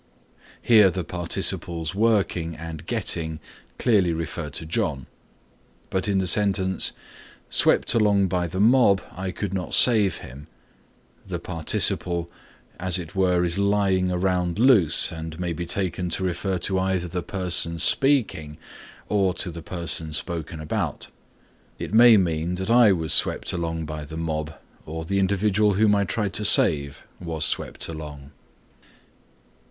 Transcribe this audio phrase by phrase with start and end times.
[0.63, 3.39] Here the participles working and getting
[3.77, 5.05] clearly refer to John.
[5.91, 6.93] But in the sentence,
[7.51, 10.47] "Swept along by the mob I could not save him,"
[11.27, 12.31] the participle
[12.79, 17.07] as it were is lying around loose and may be taken to refer to either
[17.07, 18.57] the person speaking
[19.07, 21.09] or to the person spoken about.
[21.77, 25.93] It may mean that I was swept along by the mob or the individual whom
[25.93, 28.31] I tried to save was swept along.